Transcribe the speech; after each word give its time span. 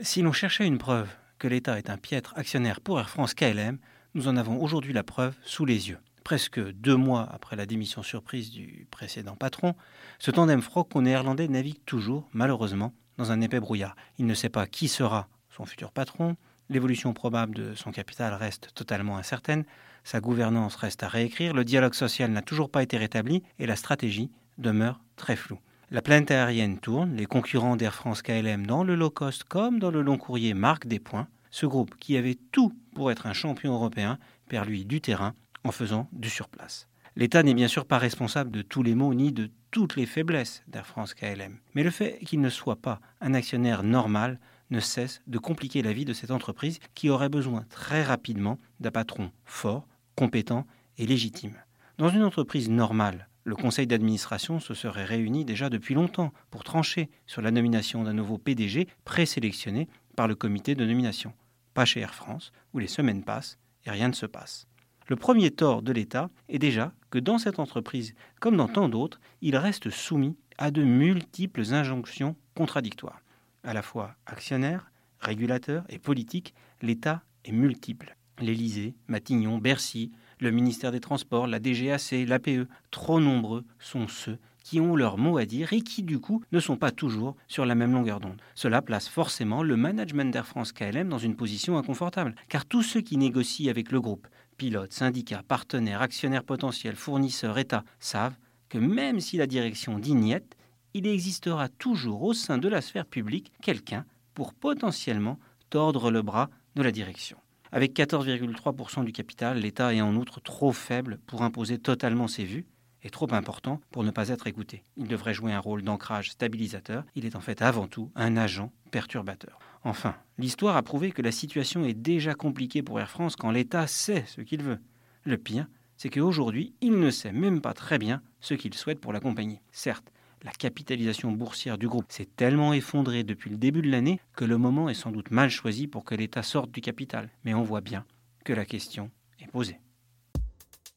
Si 0.00 0.20
l'on 0.20 0.32
cherchait 0.32 0.66
une 0.66 0.76
preuve 0.76 1.08
que 1.38 1.48
l'État 1.48 1.78
est 1.78 1.88
un 1.88 1.96
piètre 1.96 2.34
actionnaire 2.36 2.82
pour 2.82 3.00
Air 3.00 3.08
France 3.08 3.32
KLM, 3.32 3.78
nous 4.14 4.28
en 4.28 4.36
avons 4.36 4.62
aujourd'hui 4.62 4.92
la 4.92 5.02
preuve 5.02 5.34
sous 5.42 5.64
les 5.64 5.88
yeux. 5.88 5.98
Presque 6.22 6.60
deux 6.60 6.96
mois 6.96 7.26
après 7.32 7.56
la 7.56 7.64
démission 7.64 8.02
surprise 8.02 8.50
du 8.50 8.86
précédent 8.90 9.36
patron, 9.36 9.74
ce 10.18 10.30
tandem 10.30 10.60
franco-néerlandais 10.60 11.48
navigue 11.48 11.82
toujours, 11.86 12.28
malheureusement, 12.34 12.92
dans 13.16 13.32
un 13.32 13.40
épais 13.40 13.58
brouillard. 13.58 13.96
Il 14.18 14.26
ne 14.26 14.34
sait 14.34 14.50
pas 14.50 14.66
qui 14.66 14.88
sera 14.88 15.28
son 15.48 15.64
futur 15.64 15.92
patron, 15.92 16.36
l'évolution 16.68 17.14
probable 17.14 17.54
de 17.54 17.74
son 17.74 17.90
capital 17.90 18.34
reste 18.34 18.74
totalement 18.74 19.16
incertaine, 19.16 19.64
sa 20.04 20.20
gouvernance 20.20 20.76
reste 20.76 21.04
à 21.04 21.08
réécrire, 21.08 21.54
le 21.54 21.64
dialogue 21.64 21.94
social 21.94 22.30
n'a 22.30 22.42
toujours 22.42 22.70
pas 22.70 22.82
été 22.82 22.98
rétabli 22.98 23.42
et 23.58 23.64
la 23.64 23.76
stratégie 23.76 24.30
demeure 24.58 25.00
très 25.16 25.36
floue. 25.36 25.58
La 25.92 26.02
planète 26.02 26.32
aérienne 26.32 26.80
tourne, 26.80 27.14
les 27.14 27.26
concurrents 27.26 27.76
d'Air 27.76 27.94
France 27.94 28.20
KLM 28.20 28.66
dans 28.66 28.82
le 28.82 28.96
low 28.96 29.08
cost 29.08 29.44
comme 29.44 29.78
dans 29.78 29.92
le 29.92 30.02
long 30.02 30.18
courrier 30.18 30.52
marquent 30.52 30.88
des 30.88 30.98
points. 30.98 31.28
Ce 31.52 31.64
groupe, 31.64 31.94
qui 32.00 32.16
avait 32.16 32.36
tout 32.50 32.72
pour 32.92 33.12
être 33.12 33.28
un 33.28 33.32
champion 33.32 33.72
européen, 33.72 34.18
perd 34.48 34.68
lui 34.68 34.84
du 34.84 35.00
terrain 35.00 35.34
en 35.62 35.70
faisant 35.70 36.08
du 36.10 36.28
surplace. 36.28 36.88
L'État 37.14 37.44
n'est 37.44 37.54
bien 37.54 37.68
sûr 37.68 37.86
pas 37.86 37.98
responsable 37.98 38.50
de 38.50 38.62
tous 38.62 38.82
les 38.82 38.96
maux 38.96 39.14
ni 39.14 39.30
de 39.30 39.48
toutes 39.70 39.94
les 39.94 40.06
faiblesses 40.06 40.64
d'Air 40.66 40.88
France 40.88 41.14
KLM, 41.14 41.56
mais 41.76 41.84
le 41.84 41.90
fait 41.90 42.18
qu'il 42.26 42.40
ne 42.40 42.50
soit 42.50 42.82
pas 42.82 43.00
un 43.20 43.32
actionnaire 43.32 43.84
normal 43.84 44.40
ne 44.70 44.80
cesse 44.80 45.22
de 45.28 45.38
compliquer 45.38 45.82
la 45.82 45.92
vie 45.92 46.04
de 46.04 46.12
cette 46.12 46.32
entreprise 46.32 46.80
qui 46.96 47.10
aurait 47.10 47.28
besoin 47.28 47.64
très 47.70 48.02
rapidement 48.02 48.58
d'un 48.80 48.90
patron 48.90 49.30
fort, 49.44 49.86
compétent 50.16 50.66
et 50.98 51.06
légitime. 51.06 51.54
Dans 51.96 52.08
une 52.08 52.24
entreprise 52.24 52.68
normale, 52.68 53.28
le 53.46 53.54
conseil 53.54 53.86
d'administration 53.86 54.58
se 54.58 54.74
serait 54.74 55.04
réuni 55.04 55.44
déjà 55.44 55.70
depuis 55.70 55.94
longtemps 55.94 56.32
pour 56.50 56.64
trancher 56.64 57.08
sur 57.26 57.42
la 57.42 57.52
nomination 57.52 58.02
d'un 58.02 58.12
nouveau 58.12 58.38
PDG 58.38 58.88
présélectionné 59.04 59.88
par 60.16 60.26
le 60.26 60.34
comité 60.34 60.74
de 60.74 60.84
nomination. 60.84 61.32
Pas 61.72 61.84
chez 61.84 62.00
Air 62.00 62.12
France, 62.12 62.50
où 62.74 62.80
les 62.80 62.88
semaines 62.88 63.22
passent 63.22 63.56
et 63.84 63.90
rien 63.90 64.08
ne 64.08 64.14
se 64.14 64.26
passe. 64.26 64.66
Le 65.06 65.14
premier 65.14 65.52
tort 65.52 65.82
de 65.82 65.92
l'État 65.92 66.28
est 66.48 66.58
déjà 66.58 66.92
que 67.10 67.20
dans 67.20 67.38
cette 67.38 67.60
entreprise, 67.60 68.16
comme 68.40 68.56
dans 68.56 68.66
tant 68.66 68.88
d'autres, 68.88 69.20
il 69.42 69.56
reste 69.56 69.90
soumis 69.90 70.36
à 70.58 70.72
de 70.72 70.82
multiples 70.82 71.72
injonctions 71.72 72.34
contradictoires. 72.56 73.22
À 73.62 73.74
la 73.74 73.82
fois 73.82 74.16
actionnaire, 74.26 74.90
régulateur 75.20 75.84
et 75.88 76.00
politique, 76.00 76.52
l'État 76.82 77.22
est 77.44 77.52
multiple. 77.52 78.16
L'Élysée, 78.40 78.96
Matignon, 79.06 79.58
Bercy, 79.58 80.10
le 80.40 80.50
ministère 80.50 80.92
des 80.92 81.00
Transports, 81.00 81.46
la 81.46 81.60
DGAC, 81.60 82.26
l'APE, 82.26 82.68
trop 82.90 83.20
nombreux 83.20 83.64
sont 83.78 84.08
ceux 84.08 84.38
qui 84.66 84.80
ont 84.80 84.96
leur 84.96 85.16
mot 85.16 85.38
à 85.38 85.44
dire 85.44 85.72
et 85.72 85.80
qui 85.80 86.02
du 86.02 86.18
coup 86.18 86.42
ne 86.50 86.58
sont 86.58 86.76
pas 86.76 86.90
toujours 86.90 87.36
sur 87.46 87.64
la 87.64 87.76
même 87.76 87.92
longueur 87.92 88.18
d'onde. 88.18 88.42
Cela 88.56 88.82
place 88.82 89.08
forcément 89.08 89.62
le 89.62 89.76
management 89.76 90.32
d'Air 90.32 90.46
France 90.46 90.72
KLM 90.72 91.08
dans 91.08 91.18
une 91.18 91.36
position 91.36 91.78
inconfortable, 91.78 92.34
car 92.48 92.64
tous 92.64 92.82
ceux 92.82 93.00
qui 93.00 93.16
négocient 93.16 93.70
avec 93.70 93.92
le 93.92 94.00
groupe, 94.00 94.26
pilotes, 94.56 94.92
syndicats, 94.92 95.44
partenaires, 95.46 96.02
actionnaires 96.02 96.42
potentiels, 96.42 96.96
fournisseurs, 96.96 97.58
États, 97.58 97.84
savent 98.00 98.36
que 98.68 98.78
même 98.78 99.20
si 99.20 99.36
la 99.36 99.46
direction 99.46 100.00
dit 100.00 100.14
niette, 100.14 100.56
il 100.94 101.06
existera 101.06 101.68
toujours 101.68 102.24
au 102.24 102.34
sein 102.34 102.58
de 102.58 102.68
la 102.68 102.80
sphère 102.80 103.06
publique 103.06 103.52
quelqu'un 103.62 104.04
pour 104.34 104.52
potentiellement 104.52 105.38
tordre 105.70 106.10
le 106.10 106.22
bras 106.22 106.50
de 106.74 106.82
la 106.82 106.90
direction. 106.90 107.36
Avec 107.76 107.94
14,3% 107.94 109.04
du 109.04 109.12
capital, 109.12 109.58
l'État 109.58 109.92
est 109.92 110.00
en 110.00 110.16
outre 110.16 110.40
trop 110.40 110.72
faible 110.72 111.18
pour 111.26 111.42
imposer 111.42 111.76
totalement 111.76 112.26
ses 112.26 112.46
vues 112.46 112.64
et 113.02 113.10
trop 113.10 113.30
important 113.34 113.82
pour 113.90 114.02
ne 114.02 114.10
pas 114.10 114.30
être 114.30 114.46
écouté. 114.46 114.82
Il 114.96 115.08
devrait 115.08 115.34
jouer 115.34 115.52
un 115.52 115.58
rôle 115.58 115.82
d'ancrage 115.82 116.30
stabilisateur, 116.30 117.04
il 117.14 117.26
est 117.26 117.36
en 117.36 117.42
fait 117.42 117.60
avant 117.60 117.86
tout 117.86 118.10
un 118.14 118.38
agent 118.38 118.72
perturbateur. 118.92 119.58
Enfin, 119.84 120.16
l'histoire 120.38 120.74
a 120.74 120.82
prouvé 120.82 121.12
que 121.12 121.20
la 121.20 121.32
situation 121.32 121.84
est 121.84 121.92
déjà 121.92 122.32
compliquée 122.32 122.82
pour 122.82 122.98
Air 122.98 123.10
France 123.10 123.36
quand 123.36 123.50
l'État 123.50 123.86
sait 123.86 124.24
ce 124.26 124.40
qu'il 124.40 124.62
veut. 124.62 124.78
Le 125.24 125.36
pire, 125.36 125.66
c'est 125.98 126.08
qu'aujourd'hui, 126.08 126.72
il 126.80 126.98
ne 126.98 127.10
sait 127.10 127.32
même 127.32 127.60
pas 127.60 127.74
très 127.74 127.98
bien 127.98 128.22
ce 128.40 128.54
qu'il 128.54 128.72
souhaite 128.72 129.00
pour 129.00 129.12
la 129.12 129.20
compagnie. 129.20 129.60
Certes, 129.70 130.10
la 130.42 130.52
capitalisation 130.52 131.32
boursière 131.32 131.78
du 131.78 131.88
groupe 131.88 132.10
s'est 132.12 132.28
tellement 132.36 132.72
effondrée 132.72 133.24
depuis 133.24 133.50
le 133.50 133.56
début 133.56 133.82
de 133.82 133.90
l'année 133.90 134.20
que 134.34 134.44
le 134.44 134.58
moment 134.58 134.88
est 134.88 134.94
sans 134.94 135.10
doute 135.10 135.30
mal 135.30 135.50
choisi 135.50 135.86
pour 135.86 136.04
que 136.04 136.14
l'État 136.14 136.42
sorte 136.42 136.70
du 136.70 136.80
capital. 136.80 137.30
Mais 137.44 137.54
on 137.54 137.62
voit 137.62 137.80
bien 137.80 138.04
que 138.44 138.52
la 138.52 138.64
question 138.64 139.10
est 139.40 139.50
posée. 139.50 139.80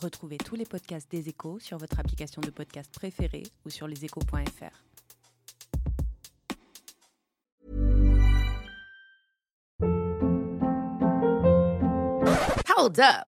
Retrouvez 0.01 0.37
tous 0.37 0.55
les 0.55 0.65
podcasts 0.65 1.11
des 1.11 1.27
échos 1.27 1.59
sur 1.59 1.77
votre 1.77 1.99
application 1.99 2.41
de 2.41 2.49
podcast 2.49 2.93
préférée 2.93 3.43
ou 3.65 3.69
sur 3.69 3.87
leséchos.fr. 3.87 4.83
Hold 12.77 12.99
up. 13.01 13.28